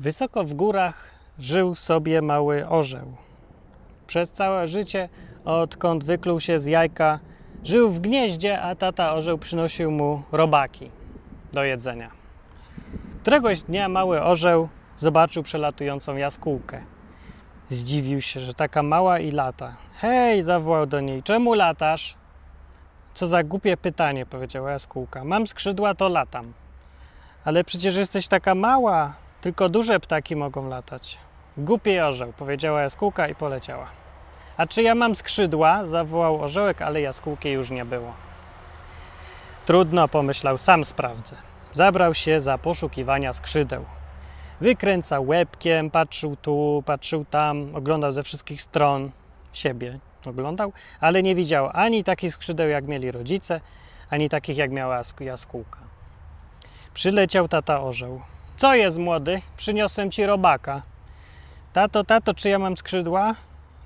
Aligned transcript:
Wysoko 0.00 0.44
w 0.44 0.54
górach 0.54 1.10
żył 1.38 1.74
sobie 1.74 2.22
mały 2.22 2.68
orzeł. 2.68 3.16
Przez 4.06 4.32
całe 4.32 4.66
życie, 4.66 5.08
odkąd 5.44 6.04
wykluł 6.04 6.40
się 6.40 6.58
z 6.58 6.66
jajka, 6.66 7.18
żył 7.64 7.90
w 7.90 8.00
gnieździe, 8.00 8.60
a 8.60 8.74
tata 8.74 9.14
orzeł 9.14 9.38
przynosił 9.38 9.90
mu 9.90 10.22
robaki 10.32 10.90
do 11.52 11.64
jedzenia. 11.64 12.10
Któregoś 13.22 13.62
dnia 13.62 13.88
mały 13.88 14.22
orzeł 14.22 14.68
zobaczył 14.96 15.42
przelatującą 15.42 16.16
jaskółkę. 16.16 16.82
Zdziwił 17.70 18.20
się, 18.20 18.40
że 18.40 18.54
taka 18.54 18.82
mała 18.82 19.18
i 19.18 19.30
lata. 19.30 19.74
Hej, 19.94 20.42
zawołał 20.42 20.86
do 20.86 21.00
niej, 21.00 21.22
czemu 21.22 21.54
latasz? 21.54 22.14
Co 23.14 23.26
za 23.26 23.42
głupie 23.42 23.76
pytanie, 23.76 24.26
powiedziała 24.26 24.70
jaskółka. 24.70 25.24
Mam 25.24 25.46
skrzydła, 25.46 25.94
to 25.94 26.08
latam. 26.08 26.52
Ale 27.44 27.64
przecież 27.64 27.96
jesteś 27.96 28.28
taka 28.28 28.54
mała, 28.54 29.14
tylko 29.40 29.68
duże 29.68 30.00
ptaki 30.00 30.36
mogą 30.36 30.68
latać. 30.68 31.18
Głupi 31.56 32.00
orzeł, 32.00 32.32
powiedziała 32.32 32.82
jaskółka 32.82 33.28
i 33.28 33.34
poleciała. 33.34 33.86
A 34.56 34.66
czy 34.66 34.82
ja 34.82 34.94
mam 34.94 35.14
skrzydła? 35.14 35.86
zawołał 35.86 36.42
orzełek, 36.42 36.82
ale 36.82 37.00
jaskółki 37.00 37.48
już 37.48 37.70
nie 37.70 37.84
było. 37.84 38.12
Trudno, 39.66 40.08
pomyślał, 40.08 40.58
sam 40.58 40.84
sprawdzę. 40.84 41.36
Zabrał 41.72 42.14
się 42.14 42.40
za 42.40 42.58
poszukiwania 42.58 43.32
skrzydeł. 43.32 43.84
Wykręcał 44.60 45.26
łebkiem, 45.26 45.90
patrzył 45.90 46.36
tu, 46.36 46.82
patrzył 46.86 47.24
tam, 47.24 47.74
oglądał 47.74 48.12
ze 48.12 48.22
wszystkich 48.22 48.62
stron 48.62 49.10
siebie. 49.52 49.98
Oglądał, 50.26 50.72
ale 51.00 51.22
nie 51.22 51.34
widział 51.34 51.70
ani 51.72 52.04
takich 52.04 52.34
skrzydeł, 52.34 52.68
jak 52.68 52.84
mieli 52.84 53.10
rodzice, 53.10 53.60
ani 54.10 54.28
takich, 54.28 54.56
jak 54.56 54.70
miała 54.70 55.00
jaskółka. 55.20 55.78
Przyleciał 56.94 57.48
tata 57.48 57.82
orzeł. 57.82 58.20
Co 58.60 58.74
jest, 58.74 58.98
młody? 58.98 59.40
Przyniosłem 59.56 60.10
ci 60.10 60.26
robaka. 60.26 60.82
Tato, 61.72 62.04
tato, 62.04 62.34
czy 62.34 62.48
ja 62.48 62.58
mam 62.58 62.76
skrzydła? 62.76 63.34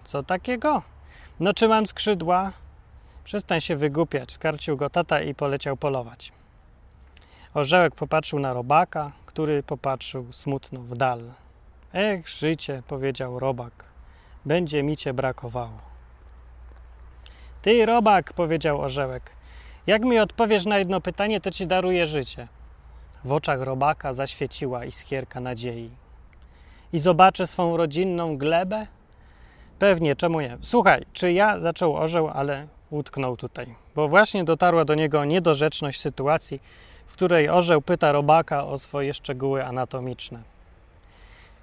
Co 0.05 0.23
takiego? 0.23 0.83
No, 1.41 1.55
czy 1.55 1.69
mam 1.69 1.87
skrzydła? 1.87 2.53
Przestań 3.25 3.61
się 3.61 3.77
wygłupiać. 3.77 4.33
Skarcił 4.33 4.77
go 4.77 4.91
tata 4.91 5.21
i 5.21 5.35
poleciał 5.35 5.77
polować. 5.77 6.33
Orzełek 7.55 7.95
popatrzył 7.95 8.39
na 8.39 8.53
robaka, 8.53 9.13
który 9.27 9.63
popatrzył 9.63 10.33
smutno 10.33 10.81
w 10.81 10.97
dal. 10.97 11.21
Ech, 11.93 12.29
życie, 12.29 12.83
powiedział 12.89 13.39
robak, 13.39 13.85
będzie 14.45 14.83
mi 14.83 14.97
cię 14.97 15.13
brakowało. 15.13 15.79
Ty, 17.63 17.87
robak, 17.87 18.33
powiedział 18.33 18.81
orzełek, 18.81 19.31
jak 19.87 20.05
mi 20.05 20.19
odpowiesz 20.19 20.67
na 20.67 20.79
jedno 20.79 21.01
pytanie, 21.01 21.41
to 21.41 21.51
ci 21.51 21.67
daruję 21.67 22.07
życie. 22.07 22.49
W 23.25 23.33
oczach 23.33 23.61
robaka 23.61 24.13
zaświeciła 24.13 24.85
iskierka 24.85 25.41
nadziei. 25.41 25.91
I 26.93 26.99
zobaczę 26.99 27.47
swą 27.47 27.77
rodzinną 27.77 28.39
glebę? 28.39 28.87
Pewnie, 29.79 30.17
czemu 30.17 30.41
nie? 30.41 30.59
Słuchaj, 30.63 31.05
czy 31.13 31.33
ja 31.33 31.61
zaczął 31.61 31.97
orzeł, 31.97 32.29
ale 32.29 32.67
utknął 32.91 33.37
tutaj, 33.37 33.67
bo 33.95 34.09
właśnie 34.09 34.45
dotarła 34.45 34.85
do 34.85 34.95
niego 34.95 35.25
niedorzeczność 35.25 36.01
sytuacji, 36.01 36.61
w 37.07 37.13
której 37.13 37.49
orzeł 37.49 37.83
pyta 37.83 38.13
robaka 38.13 38.65
o 38.65 38.79
swoje 38.79 39.15
szczegóły 39.15 39.65
anatomiczne. 39.65 40.43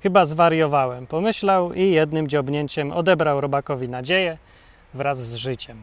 Chyba 0.04 0.26
zwariowałem, 0.26 1.08
pomyślał 1.08 1.74
i 1.74 1.92
jednym 1.92 2.28
dziobnięciem 2.28 2.92
odebrał 2.92 3.42
robakowi 3.42 3.90
nadzieję 3.90 4.38
wraz 4.94 5.20
z 5.20 5.36
życiem. 5.36 5.82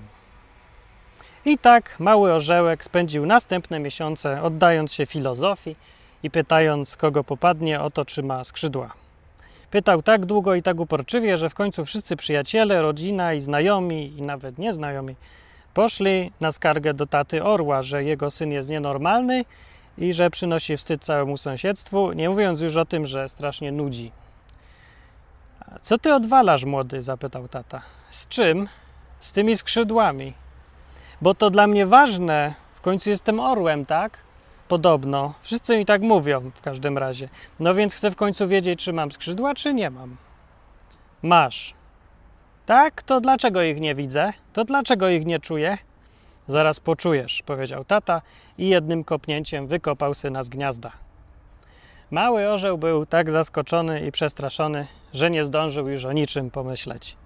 I 1.44 1.58
tak 1.58 2.00
mały 2.00 2.32
orzełek 2.32 2.84
spędził 2.84 3.26
następne 3.26 3.80
miesiące 3.80 4.42
oddając 4.42 4.92
się 4.92 5.06
filozofii 5.06 5.76
i 6.22 6.30
pytając, 6.30 6.96
kogo 6.96 7.24
popadnie 7.24 7.80
o 7.80 7.90
to, 7.90 8.04
czy 8.04 8.22
ma 8.22 8.44
skrzydła. 8.44 8.94
Pytał 9.70 10.02
tak 10.02 10.26
długo 10.26 10.54
i 10.54 10.62
tak 10.62 10.80
uporczywie, 10.80 11.38
że 11.38 11.48
w 11.48 11.54
końcu 11.54 11.84
wszyscy 11.84 12.16
przyjaciele, 12.16 12.82
rodzina 12.82 13.34
i 13.34 13.40
znajomi, 13.40 14.18
i 14.18 14.22
nawet 14.22 14.58
nieznajomi, 14.58 15.16
poszli 15.74 16.30
na 16.40 16.50
skargę 16.50 16.94
do 16.94 17.06
taty 17.06 17.44
orła, 17.44 17.82
że 17.82 18.04
jego 18.04 18.30
syn 18.30 18.52
jest 18.52 18.68
nienormalny 18.68 19.44
i 19.98 20.12
że 20.12 20.30
przynosi 20.30 20.76
wstyd 20.76 21.04
całemu 21.04 21.36
sąsiedztwu, 21.36 22.12
nie 22.12 22.30
mówiąc 22.30 22.60
już 22.60 22.76
o 22.76 22.84
tym, 22.84 23.06
że 23.06 23.28
strasznie 23.28 23.72
nudzi. 23.72 24.12
Co 25.82 25.98
ty 25.98 26.14
odwalasz, 26.14 26.64
młody? 26.64 27.02
zapytał 27.02 27.48
tata. 27.48 27.82
Z 28.10 28.28
czym? 28.28 28.68
Z 29.20 29.32
tymi 29.32 29.56
skrzydłami. 29.56 30.34
Bo 31.22 31.34
to 31.34 31.50
dla 31.50 31.66
mnie 31.66 31.86
ważne. 31.86 32.54
W 32.74 32.80
końcu 32.80 33.10
jestem 33.10 33.40
orłem, 33.40 33.86
tak? 33.86 34.18
Podobno. 34.68 35.34
Wszyscy 35.40 35.78
mi 35.78 35.86
tak 35.86 36.02
mówią 36.02 36.50
w 36.54 36.60
każdym 36.60 36.98
razie. 36.98 37.28
No 37.60 37.74
więc 37.74 37.94
chcę 37.94 38.10
w 38.10 38.16
końcu 38.16 38.48
wiedzieć, 38.48 38.84
czy 38.84 38.92
mam 38.92 39.12
skrzydła, 39.12 39.54
czy 39.54 39.74
nie 39.74 39.90
mam. 39.90 40.16
Masz. 41.22 41.74
Tak? 42.66 43.02
To 43.02 43.20
dlaczego 43.20 43.62
ich 43.62 43.80
nie 43.80 43.94
widzę? 43.94 44.32
To 44.52 44.64
dlaczego 44.64 45.08
ich 45.08 45.26
nie 45.26 45.40
czuję? 45.40 45.78
Zaraz 46.48 46.80
poczujesz, 46.80 47.42
powiedział 47.42 47.84
tata 47.84 48.22
i 48.58 48.68
jednym 48.68 49.04
kopnięciem 49.04 49.66
wykopał 49.66 50.14
syna 50.14 50.42
z 50.42 50.48
gniazda. 50.48 50.92
Mały 52.10 52.48
orzeł 52.48 52.78
był 52.78 53.06
tak 53.06 53.30
zaskoczony 53.30 54.06
i 54.06 54.12
przestraszony, 54.12 54.86
że 55.14 55.30
nie 55.30 55.44
zdążył 55.44 55.88
już 55.88 56.04
o 56.04 56.12
niczym 56.12 56.50
pomyśleć. 56.50 57.16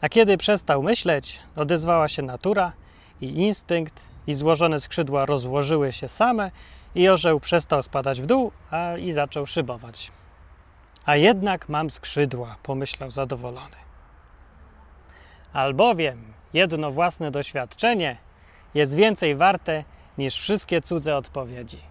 A 0.00 0.08
kiedy 0.08 0.36
przestał 0.36 0.82
myśleć, 0.82 1.40
odezwała 1.56 2.08
się 2.08 2.22
natura 2.22 2.72
i 3.20 3.26
instynkt, 3.26 4.02
i 4.26 4.34
złożone 4.34 4.80
skrzydła 4.80 5.26
rozłożyły 5.26 5.92
się 5.92 6.08
same, 6.08 6.50
i 6.94 7.08
orzeł 7.08 7.40
przestał 7.40 7.82
spadać 7.82 8.20
w 8.20 8.26
dół, 8.26 8.52
a 8.70 8.96
i 8.96 9.12
zaczął 9.12 9.46
szybować. 9.46 10.12
A 11.04 11.16
jednak 11.16 11.68
mam 11.68 11.90
skrzydła, 11.90 12.56
pomyślał 12.62 13.10
zadowolony. 13.10 13.76
Albowiem 15.52 16.32
jedno 16.52 16.90
własne 16.90 17.30
doświadczenie 17.30 18.16
jest 18.74 18.94
więcej 18.94 19.36
warte 19.36 19.84
niż 20.18 20.34
wszystkie 20.34 20.82
cudze 20.82 21.16
odpowiedzi. 21.16 21.87